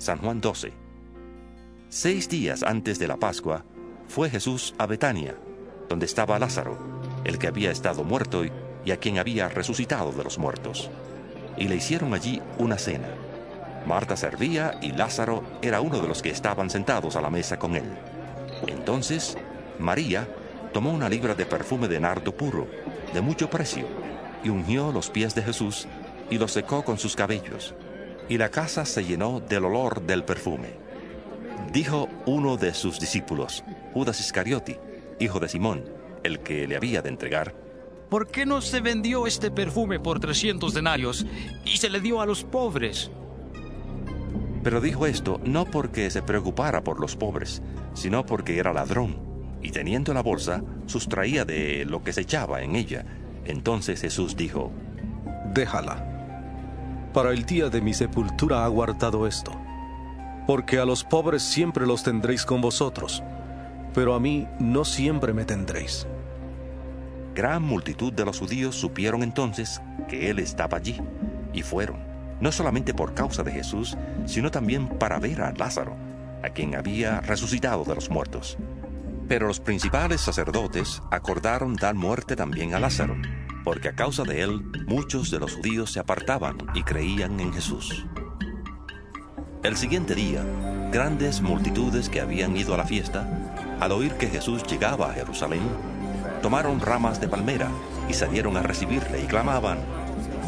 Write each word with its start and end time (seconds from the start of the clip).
San 0.00 0.16
Juan 0.16 0.40
12. 0.40 0.72
Seis 1.90 2.26
días 2.30 2.62
antes 2.62 2.98
de 2.98 3.06
la 3.06 3.18
Pascua, 3.18 3.66
fue 4.08 4.30
Jesús 4.30 4.74
a 4.78 4.86
Betania, 4.86 5.36
donde 5.90 6.06
estaba 6.06 6.38
Lázaro, 6.38 6.78
el 7.22 7.38
que 7.38 7.48
había 7.48 7.70
estado 7.70 8.02
muerto 8.02 8.42
y 8.82 8.90
a 8.92 8.96
quien 8.96 9.18
había 9.18 9.50
resucitado 9.50 10.10
de 10.12 10.24
los 10.24 10.38
muertos. 10.38 10.90
Y 11.58 11.68
le 11.68 11.76
hicieron 11.76 12.14
allí 12.14 12.40
una 12.56 12.78
cena. 12.78 13.08
Marta 13.86 14.16
servía 14.16 14.78
y 14.80 14.92
Lázaro 14.92 15.42
era 15.60 15.82
uno 15.82 16.00
de 16.00 16.08
los 16.08 16.22
que 16.22 16.30
estaban 16.30 16.70
sentados 16.70 17.14
a 17.16 17.20
la 17.20 17.28
mesa 17.28 17.58
con 17.58 17.76
él. 17.76 17.98
Entonces, 18.68 19.36
María 19.78 20.26
tomó 20.72 20.94
una 20.94 21.10
libra 21.10 21.34
de 21.34 21.44
perfume 21.44 21.88
de 21.88 22.00
nardo 22.00 22.34
puro, 22.34 22.66
de 23.12 23.20
mucho 23.20 23.50
precio, 23.50 23.84
y 24.42 24.48
ungió 24.48 24.92
los 24.92 25.10
pies 25.10 25.34
de 25.34 25.42
Jesús 25.42 25.86
y 26.30 26.38
los 26.38 26.52
secó 26.52 26.82
con 26.84 26.96
sus 26.96 27.14
cabellos 27.14 27.74
y 28.30 28.38
la 28.38 28.48
casa 28.48 28.84
se 28.84 29.04
llenó 29.04 29.40
del 29.40 29.64
olor 29.64 30.02
del 30.02 30.24
perfume. 30.24 30.68
Dijo 31.72 32.08
uno 32.26 32.56
de 32.56 32.72
sus 32.74 33.00
discípulos, 33.00 33.64
Judas 33.92 34.20
Iscariote, 34.20 34.80
hijo 35.18 35.40
de 35.40 35.48
Simón, 35.48 35.84
el 36.22 36.38
que 36.38 36.66
le 36.68 36.76
había 36.76 37.02
de 37.02 37.10
entregar, 37.10 37.54
¿Por 38.08 38.28
qué 38.28 38.44
no 38.44 38.60
se 38.60 38.80
vendió 38.80 39.26
este 39.28 39.52
perfume 39.52 40.00
por 40.00 40.18
300 40.18 40.74
denarios 40.74 41.26
y 41.64 41.76
se 41.76 41.88
le 41.88 42.00
dio 42.00 42.20
a 42.20 42.26
los 42.26 42.42
pobres? 42.42 43.10
Pero 44.64 44.80
dijo 44.80 45.06
esto 45.06 45.40
no 45.44 45.64
porque 45.64 46.10
se 46.10 46.22
preocupara 46.22 46.82
por 46.82 47.00
los 47.00 47.14
pobres, 47.14 47.62
sino 47.94 48.26
porque 48.26 48.58
era 48.58 48.72
ladrón, 48.72 49.16
y 49.62 49.70
teniendo 49.70 50.12
la 50.12 50.22
bolsa, 50.22 50.62
sustraía 50.86 51.44
de 51.44 51.84
lo 51.84 52.02
que 52.02 52.12
se 52.12 52.22
echaba 52.22 52.62
en 52.62 52.74
ella. 52.74 53.04
Entonces 53.44 54.00
Jesús 54.00 54.36
dijo, 54.36 54.72
Déjala 55.54 56.19
para 57.12 57.30
el 57.30 57.44
día 57.44 57.68
de 57.68 57.80
mi 57.80 57.92
sepultura 57.92 58.64
ha 58.64 58.68
guardado 58.68 59.26
esto, 59.26 59.52
porque 60.46 60.78
a 60.78 60.84
los 60.84 61.04
pobres 61.04 61.42
siempre 61.42 61.86
los 61.86 62.02
tendréis 62.02 62.44
con 62.44 62.60
vosotros, 62.60 63.22
pero 63.92 64.14
a 64.14 64.20
mí 64.20 64.46
no 64.58 64.84
siempre 64.84 65.32
me 65.32 65.44
tendréis. 65.44 66.06
Gran 67.34 67.62
multitud 67.62 68.12
de 68.12 68.24
los 68.24 68.38
judíos 68.38 68.76
supieron 68.76 69.22
entonces 69.22 69.82
que 70.08 70.30
él 70.30 70.38
estaba 70.38 70.78
allí, 70.78 71.00
y 71.52 71.62
fueron, 71.62 71.98
no 72.40 72.52
solamente 72.52 72.94
por 72.94 73.14
causa 73.14 73.42
de 73.42 73.52
Jesús, 73.52 73.96
sino 74.26 74.50
también 74.50 74.88
para 74.88 75.18
ver 75.18 75.42
a 75.42 75.52
Lázaro, 75.52 75.96
a 76.42 76.50
quien 76.50 76.76
había 76.76 77.20
resucitado 77.20 77.84
de 77.84 77.94
los 77.94 78.08
muertos. 78.08 78.56
Pero 79.28 79.46
los 79.46 79.60
principales 79.60 80.20
sacerdotes 80.20 81.02
acordaron 81.10 81.76
dar 81.76 81.94
muerte 81.94 82.36
también 82.36 82.74
a 82.74 82.80
Lázaro 82.80 83.16
porque 83.64 83.88
a 83.88 83.94
causa 83.94 84.22
de 84.24 84.42
él 84.42 84.62
muchos 84.86 85.30
de 85.30 85.38
los 85.38 85.54
judíos 85.54 85.92
se 85.92 86.00
apartaban 86.00 86.58
y 86.74 86.82
creían 86.82 87.38
en 87.40 87.52
Jesús. 87.52 88.06
El 89.62 89.76
siguiente 89.76 90.14
día, 90.14 90.42
grandes 90.90 91.42
multitudes 91.42 92.08
que 92.08 92.20
habían 92.20 92.56
ido 92.56 92.74
a 92.74 92.78
la 92.78 92.86
fiesta, 92.86 93.28
al 93.78 93.92
oír 93.92 94.14
que 94.14 94.28
Jesús 94.28 94.62
llegaba 94.64 95.10
a 95.10 95.14
Jerusalén, 95.14 95.62
tomaron 96.42 96.80
ramas 96.80 97.20
de 97.20 97.28
palmera 97.28 97.68
y 98.08 98.14
salieron 98.14 98.56
a 98.56 98.62
recibirle 98.62 99.22
y 99.22 99.26
clamaban, 99.26 99.78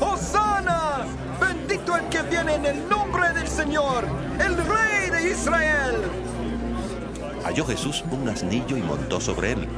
¡Hosana! 0.00 1.04
Bendito 1.40 1.96
el 1.96 2.08
que 2.08 2.22
viene 2.22 2.54
en 2.54 2.64
el 2.64 2.88
nombre 2.88 3.32
del 3.32 3.46
Señor, 3.46 4.04
el 4.38 4.56
Rey 4.56 5.10
de 5.10 5.30
Israel. 5.32 5.96
Halló 7.44 7.66
Jesús 7.66 8.04
un 8.10 8.28
asnillo 8.28 8.76
y 8.76 8.82
montó 8.82 9.20
sobre 9.20 9.52
él, 9.52 9.68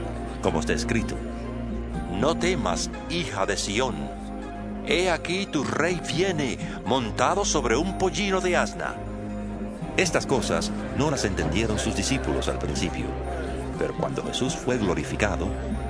como 0.43 0.61
está 0.61 0.75
escrito, 0.75 1.17
no 2.21 2.37
temas, 2.37 2.91
hija 3.11 3.47
de 3.47 3.57
Sión. 3.57 3.95
He 4.87 5.11
aquí 5.11 5.47
tu 5.47 5.65
rey 5.65 6.01
viene 6.07 6.59
montado 6.85 7.45
sobre 7.45 7.77
un 7.77 7.99
pollino 7.99 8.41
de 8.41 8.57
asna. 8.57 8.95
Estas 9.97 10.27
cosas 10.27 10.71
no 10.99 11.11
las 11.11 11.25
entendieron 11.25 11.79
sus 11.79 11.97
discípulos 11.97 12.49
al 12.49 12.59
principio, 12.59 13.07
pero 13.79 13.95
cuando 13.97 14.25
Jesús 14.25 14.55
fue 14.55 14.77
glorificado, 14.79 15.49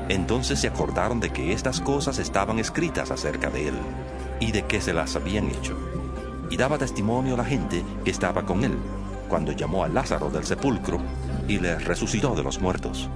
entonces 0.09 0.61
se 0.61 0.69
acordaron 0.69 1.21
de 1.21 1.31
que 1.31 1.53
estas 1.53 1.81
cosas 1.81 2.19
estaban 2.19 2.59
escritas 2.59 3.11
acerca 3.11 3.51
de 3.51 3.69
él 3.69 3.75
y 4.41 4.53
de 4.53 4.65
que 4.65 4.81
se 4.81 4.93
las 4.93 5.17
habían 5.17 5.49
hecho. 5.49 5.77
Y 6.51 6.57
daba 6.57 6.79
testimonio 6.79 7.35
a 7.35 7.39
la 7.39 7.45
gente 7.45 7.83
que 8.05 8.11
estaba 8.11 8.45
con 8.45 8.65
él, 8.65 8.77
cuando 9.29 9.53
llamó 9.53 9.85
a 9.85 9.89
Lázaro 9.89 10.31
del 10.31 10.45
sepulcro 10.45 10.99
y 11.49 11.59
le 11.59 11.79
resucitó 11.79 12.35
de 12.35 12.43
los 12.43 12.61
muertos. 12.61 13.09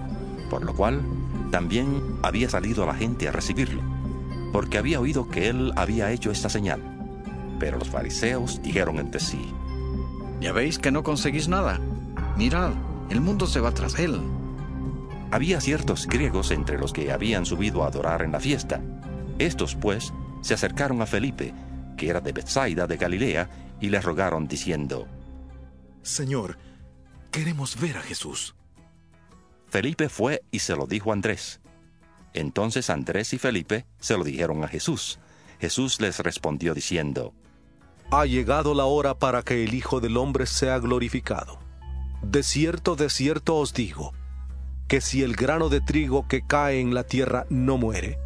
Por 0.50 0.64
lo 0.64 0.74
cual 0.74 1.02
también 1.50 2.18
había 2.22 2.48
salido 2.48 2.86
la 2.86 2.94
gente 2.94 3.28
a 3.28 3.32
recibirlo, 3.32 3.82
porque 4.52 4.78
había 4.78 5.00
oído 5.00 5.28
que 5.28 5.48
él 5.48 5.72
había 5.76 6.10
hecho 6.10 6.30
esta 6.30 6.48
señal. 6.48 6.82
Pero 7.58 7.78
los 7.78 7.88
fariseos 7.88 8.62
dijeron 8.62 8.98
entre 8.98 9.20
sí, 9.20 9.52
Ya 10.40 10.52
veis 10.52 10.78
que 10.78 10.90
no 10.90 11.02
conseguís 11.02 11.48
nada. 11.48 11.80
Mirad, 12.36 12.72
el 13.10 13.20
mundo 13.20 13.46
se 13.46 13.60
va 13.60 13.72
tras 13.72 13.98
él. 13.98 14.20
Había 15.30 15.60
ciertos 15.60 16.06
griegos 16.06 16.50
entre 16.50 16.78
los 16.78 16.92
que 16.92 17.12
habían 17.12 17.44
subido 17.44 17.82
a 17.82 17.88
adorar 17.88 18.22
en 18.22 18.32
la 18.32 18.40
fiesta. 18.40 18.80
Estos, 19.38 19.74
pues, 19.74 20.12
se 20.40 20.54
acercaron 20.54 21.02
a 21.02 21.06
Felipe, 21.06 21.52
que 21.96 22.08
era 22.08 22.20
de 22.20 22.32
Bethsaida 22.32 22.86
de 22.86 22.96
Galilea, 22.96 23.50
y 23.80 23.90
le 23.90 24.00
rogaron 24.00 24.48
diciendo, 24.48 25.06
Señor, 26.02 26.58
queremos 27.30 27.78
ver 27.78 27.96
a 27.98 28.02
Jesús. 28.02 28.54
Felipe 29.70 30.08
fue 30.08 30.42
y 30.50 30.60
se 30.60 30.76
lo 30.76 30.86
dijo 30.86 31.10
a 31.10 31.14
Andrés. 31.14 31.60
Entonces 32.32 32.90
Andrés 32.90 33.32
y 33.32 33.38
Felipe 33.38 33.86
se 33.98 34.16
lo 34.16 34.24
dijeron 34.24 34.64
a 34.64 34.68
Jesús. 34.68 35.18
Jesús 35.60 36.00
les 36.00 36.20
respondió 36.20 36.74
diciendo, 36.74 37.34
Ha 38.10 38.26
llegado 38.26 38.74
la 38.74 38.84
hora 38.84 39.18
para 39.18 39.42
que 39.42 39.64
el 39.64 39.74
Hijo 39.74 40.00
del 40.00 40.16
Hombre 40.16 40.46
sea 40.46 40.78
glorificado. 40.78 41.58
De 42.22 42.42
cierto, 42.42 42.96
de 42.96 43.10
cierto 43.10 43.56
os 43.56 43.74
digo, 43.74 44.12
que 44.88 45.00
si 45.00 45.22
el 45.22 45.36
grano 45.36 45.68
de 45.68 45.80
trigo 45.80 46.26
que 46.26 46.46
cae 46.46 46.80
en 46.80 46.94
la 46.94 47.04
tierra 47.04 47.46
no 47.50 47.76
muere, 47.76 48.18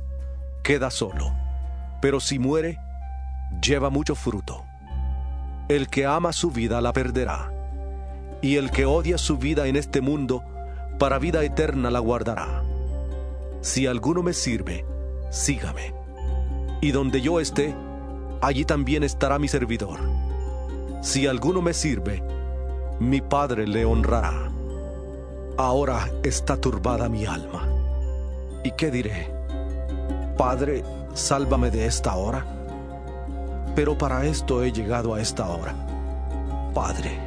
queda 0.63 0.91
solo, 0.91 1.35
pero 2.01 2.21
si 2.21 2.39
muere, 2.39 2.79
lleva 3.61 3.91
mucho 3.91 4.15
fruto. 4.15 4.65
El 5.69 5.89
que 5.89 6.07
ama 6.07 6.33
su 6.33 6.51
vida 6.51 6.81
la 6.81 6.93
perderá, 6.93 7.53
y 8.43 8.57
el 8.57 8.71
que 8.71 8.87
odia 8.87 9.19
su 9.19 9.39
vida 9.39 9.67
en 9.67 9.77
este 9.77 10.01
mundo, 10.01 10.45
para 11.03 11.19
vida 11.19 11.43
eterna 11.43 11.91
la 11.91 11.99
guardará. 11.99 12.63
Si 13.61 13.89
alguno 13.89 14.23
me 14.23 14.33
sirve, 14.33 14.87
sígame. 15.31 15.93
Y 16.81 16.93
donde 16.93 17.21
yo 17.21 17.41
esté, 17.41 17.75
allí 18.41 18.65
también 18.65 19.03
estará 19.03 19.41
mi 19.41 19.49
servidor. 19.49 19.99
Si 21.01 21.27
alguno 21.27 21.61
me 21.61 21.75
sirve, 21.75 22.23
mi 23.01 23.21
Padre 23.21 23.67
le 23.67 23.85
honrará. 23.85 24.49
Ahora 25.59 26.09
está 26.23 26.57
turbada 26.57 27.09
mi 27.09 27.27
alma. 27.27 27.69
¿Y 28.63 28.71
qué 28.71 28.93
diré? 28.93 29.29
Padre, 30.39 30.85
sálvame 31.15 31.73
de 31.73 31.87
esta 31.87 32.15
hora. 32.15 32.47
Pero 33.75 33.99
para 33.99 34.25
esto 34.25 34.63
he 34.63 34.71
llegado 34.71 35.15
a 35.15 35.21
esta 35.21 35.49
hora. 35.49 35.75
Padre, 36.73 37.19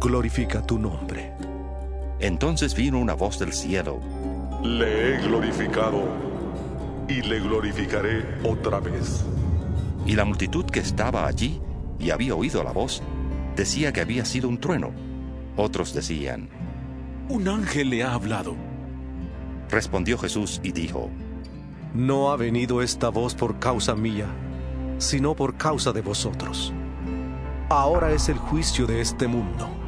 glorifica 0.00 0.62
tu 0.62 0.80
nombre. 0.80 1.32
Entonces 2.24 2.74
vino 2.74 2.98
una 2.98 3.12
voz 3.12 3.38
del 3.38 3.52
cielo. 3.52 4.00
Le 4.62 5.10
he 5.10 5.20
glorificado 5.20 6.08
y 7.06 7.20
le 7.20 7.38
glorificaré 7.38 8.40
otra 8.42 8.80
vez. 8.80 9.26
Y 10.06 10.14
la 10.14 10.24
multitud 10.24 10.64
que 10.64 10.80
estaba 10.80 11.26
allí 11.26 11.60
y 11.98 12.08
había 12.08 12.34
oído 12.34 12.64
la 12.64 12.72
voz, 12.72 13.02
decía 13.56 13.92
que 13.92 14.00
había 14.00 14.24
sido 14.24 14.48
un 14.48 14.56
trueno. 14.56 14.90
Otros 15.58 15.92
decían, 15.92 16.48
Un 17.28 17.46
ángel 17.46 17.90
le 17.90 18.04
ha 18.04 18.14
hablado. 18.14 18.56
Respondió 19.68 20.16
Jesús 20.16 20.62
y 20.64 20.72
dijo, 20.72 21.10
No 21.92 22.32
ha 22.32 22.36
venido 22.38 22.80
esta 22.80 23.10
voz 23.10 23.34
por 23.34 23.58
causa 23.58 23.94
mía, 23.94 24.28
sino 24.96 25.36
por 25.36 25.58
causa 25.58 25.92
de 25.92 26.00
vosotros. 26.00 26.72
Ahora 27.68 28.12
es 28.12 28.30
el 28.30 28.38
juicio 28.38 28.86
de 28.86 29.02
este 29.02 29.26
mundo. 29.26 29.83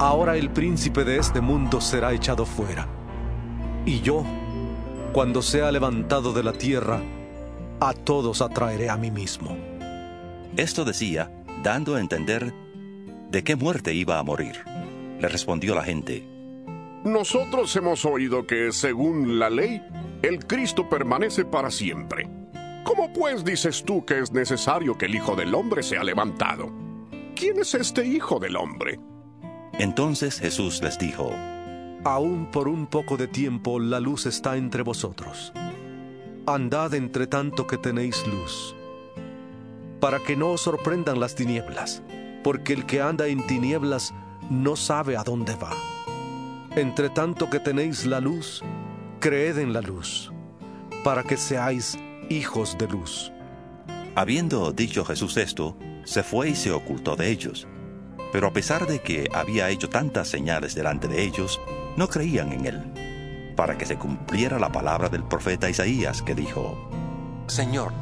Ahora 0.00 0.36
el 0.36 0.50
príncipe 0.50 1.02
de 1.02 1.18
este 1.18 1.40
mundo 1.40 1.80
será 1.80 2.12
echado 2.12 2.46
fuera. 2.46 2.86
Y 3.84 4.00
yo, 4.00 4.24
cuando 5.12 5.42
sea 5.42 5.72
levantado 5.72 6.32
de 6.32 6.44
la 6.44 6.52
tierra, 6.52 7.00
a 7.80 7.92
todos 7.94 8.40
atraeré 8.40 8.90
a 8.90 8.96
mí 8.96 9.10
mismo. 9.10 9.56
Esto 10.56 10.84
decía 10.84 11.32
dando 11.64 11.96
a 11.96 12.00
entender 12.00 12.54
de 13.30 13.42
qué 13.42 13.56
muerte 13.56 13.92
iba 13.92 14.20
a 14.20 14.22
morir. 14.22 14.62
Le 15.18 15.28
respondió 15.28 15.74
la 15.74 15.82
gente, 15.82 16.24
Nosotros 17.04 17.74
hemos 17.74 18.04
oído 18.04 18.46
que, 18.46 18.70
según 18.70 19.40
la 19.40 19.50
ley, 19.50 19.82
el 20.22 20.46
Cristo 20.46 20.88
permanece 20.88 21.44
para 21.44 21.72
siempre. 21.72 22.28
¿Cómo 22.84 23.12
pues 23.12 23.44
dices 23.44 23.82
tú 23.84 24.04
que 24.04 24.20
es 24.20 24.30
necesario 24.30 24.96
que 24.96 25.06
el 25.06 25.16
Hijo 25.16 25.34
del 25.34 25.54
Hombre 25.54 25.82
sea 25.82 26.04
levantado? 26.04 26.72
¿Quién 27.34 27.58
es 27.58 27.74
este 27.74 28.06
Hijo 28.06 28.38
del 28.38 28.56
Hombre? 28.56 28.98
Entonces 29.78 30.40
Jesús 30.40 30.82
les 30.82 30.98
dijo, 30.98 31.30
Aún 32.04 32.50
por 32.50 32.68
un 32.68 32.86
poco 32.86 33.16
de 33.16 33.28
tiempo 33.28 33.78
la 33.78 34.00
luz 34.00 34.26
está 34.26 34.56
entre 34.56 34.82
vosotros. 34.82 35.52
Andad 36.46 36.94
entre 36.94 37.26
tanto 37.26 37.66
que 37.66 37.76
tenéis 37.76 38.26
luz, 38.26 38.74
para 40.00 40.18
que 40.20 40.36
no 40.36 40.50
os 40.50 40.62
sorprendan 40.62 41.20
las 41.20 41.34
tinieblas, 41.34 42.02
porque 42.42 42.72
el 42.72 42.86
que 42.86 43.00
anda 43.02 43.26
en 43.26 43.46
tinieblas 43.46 44.14
no 44.50 44.74
sabe 44.74 45.16
a 45.16 45.22
dónde 45.22 45.54
va. 45.56 45.72
Entre 46.74 47.10
tanto 47.10 47.50
que 47.50 47.60
tenéis 47.60 48.06
la 48.06 48.20
luz, 48.20 48.62
creed 49.20 49.58
en 49.58 49.72
la 49.72 49.80
luz, 49.80 50.32
para 51.04 51.22
que 51.22 51.36
seáis 51.36 51.98
hijos 52.30 52.76
de 52.78 52.88
luz. 52.88 53.32
Habiendo 54.14 54.72
dicho 54.72 55.04
Jesús 55.04 55.36
esto, 55.36 55.76
se 56.04 56.22
fue 56.22 56.50
y 56.50 56.54
se 56.54 56.72
ocultó 56.72 57.14
de 57.14 57.30
ellos. 57.30 57.68
Pero 58.32 58.48
a 58.48 58.52
pesar 58.52 58.86
de 58.86 59.00
que 59.00 59.28
había 59.32 59.70
hecho 59.70 59.88
tantas 59.88 60.28
señales 60.28 60.74
delante 60.74 61.08
de 61.08 61.22
ellos, 61.22 61.60
no 61.96 62.08
creían 62.08 62.52
en 62.52 62.66
él, 62.66 63.54
para 63.56 63.78
que 63.78 63.86
se 63.86 63.96
cumpliera 63.96 64.58
la 64.58 64.70
palabra 64.70 65.08
del 65.08 65.24
profeta 65.24 65.70
Isaías 65.70 66.22
que 66.22 66.34
dijo, 66.34 66.76
Señor, 67.46 67.92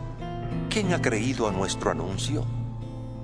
¿quién 0.68 0.92
ha 0.92 1.00
creído 1.00 1.48
a 1.48 1.52
nuestro 1.52 1.90
anuncio? 1.90 2.44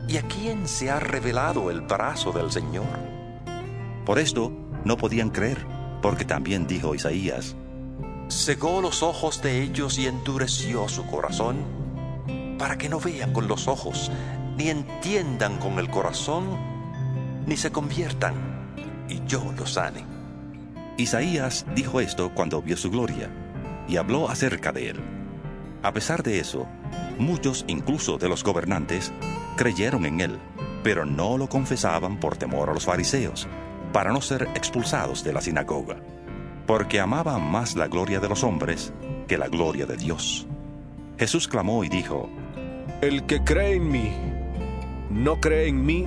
¿Y 0.09 0.17
a 0.17 0.23
quién 0.23 0.67
se 0.67 0.91
ha 0.91 1.01
revelado 1.01 1.71
el 1.71 1.81
brazo 1.81 2.33
del 2.33 2.51
Señor? 2.51 2.87
Por 4.05 4.19
esto 4.19 4.53
no 4.85 4.97
podían 4.97 5.31
creer, 5.31 5.67
porque 6.01 6.25
también 6.25 6.67
dijo 6.67 6.95
Isaías, 6.95 7.55
cegó 8.29 8.81
los 8.81 9.03
ojos 9.03 9.43
de 9.43 9.63
ellos 9.63 9.99
y 9.99 10.07
endureció 10.07 10.89
su 10.89 11.07
corazón, 11.07 11.57
para 12.59 12.79
que 12.79 12.89
no 12.89 12.99
vean 12.99 13.33
con 13.33 13.47
los 13.47 13.69
ojos, 13.69 14.11
ni 14.57 14.71
entiendan 14.71 15.59
con 15.59 15.79
el 15.79 15.91
corazón, 15.91 16.72
ni 17.47 17.57
se 17.57 17.71
conviertan, 17.71 18.35
y 19.09 19.21
yo 19.27 19.53
los 19.57 19.75
sane. 19.75 20.05
Isaías 20.97 21.67
dijo 21.75 22.01
esto 22.01 22.33
cuando 22.35 22.63
vio 22.63 22.77
su 22.77 22.91
gloria, 22.91 23.31
y 23.89 23.97
habló 23.97 24.29
acerca 24.29 24.73
de 24.73 24.91
él. 24.91 25.01
A 25.83 25.93
pesar 25.93 26.23
de 26.23 26.39
eso, 26.39 26.67
muchos, 27.19 27.65
incluso 27.67 28.19
de 28.19 28.29
los 28.29 28.45
gobernantes, 28.45 29.13
creyeron 29.57 30.07
en 30.07 30.21
él, 30.21 30.39
pero 30.83 31.05
no 31.05 31.39
lo 31.39 31.49
confesaban 31.49 32.19
por 32.19 32.37
temor 32.37 32.71
a 32.71 32.75
los 32.75 32.85
fariseos, 32.85 33.49
para 33.93 34.13
no 34.13 34.21
ser 34.21 34.49
expulsados 34.55 35.23
de 35.25 35.33
la 35.33 35.41
sinagoga, 35.41 35.97
porque 36.67 37.01
amaban 37.01 37.43
más 37.51 37.77
la 37.77 37.89
gloria 37.89 38.21
de 38.21 38.29
los 38.29 38.45
hombres 38.45 38.93
que 39.29 39.39
la 39.39 39.49
gloria 39.49 39.87
de 39.87 39.97
Dios. 39.97 40.47
Jesús 41.19 41.49
clamó 41.49 41.85
y 41.85 41.89
dijo, 41.89 42.29
El 43.01 43.25
que 43.27 43.43
cree 43.45 43.77
en 43.77 43.91
mí, 43.91 44.13
no 45.11 45.41
cree 45.41 45.69
en 45.69 45.85
mí, 45.85 46.07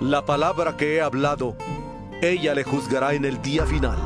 La 0.00 0.24
palabra 0.24 0.76
que 0.76 0.96
he 0.96 1.00
hablado, 1.00 1.56
ella 2.20 2.52
le 2.54 2.64
juzgará 2.64 3.14
en 3.14 3.24
el 3.24 3.40
día 3.40 3.64
final, 3.64 3.96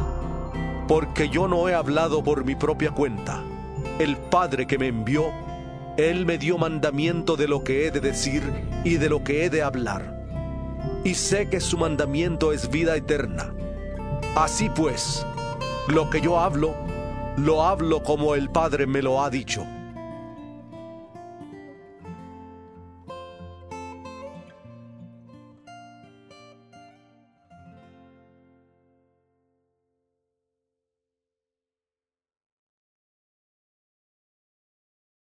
porque 0.86 1.30
yo 1.30 1.48
no 1.48 1.66
he 1.66 1.74
hablado 1.74 2.22
por 2.22 2.44
mi 2.44 2.54
propia 2.54 2.90
cuenta. 2.90 3.42
El 3.98 4.18
Padre 4.18 4.66
que 4.66 4.76
me 4.76 4.88
envió, 4.88 5.32
Él 5.96 6.26
me 6.26 6.36
dio 6.36 6.58
mandamiento 6.58 7.36
de 7.36 7.48
lo 7.48 7.64
que 7.64 7.86
he 7.86 7.90
de 7.90 8.00
decir 8.00 8.42
y 8.84 8.96
de 8.96 9.08
lo 9.08 9.24
que 9.24 9.44
he 9.44 9.50
de 9.50 9.62
hablar. 9.62 10.14
Y 11.04 11.14
sé 11.14 11.48
que 11.48 11.58
su 11.58 11.78
mandamiento 11.78 12.52
es 12.52 12.70
vida 12.70 12.94
eterna. 12.94 13.54
Así 14.36 14.68
pues, 14.68 15.24
lo 15.88 16.10
que 16.10 16.20
yo 16.20 16.38
hablo, 16.38 16.74
lo 17.38 17.64
hablo 17.64 18.02
como 18.02 18.34
el 18.34 18.50
Padre 18.50 18.86
me 18.86 19.00
lo 19.00 19.22
ha 19.22 19.30
dicho 19.30 19.64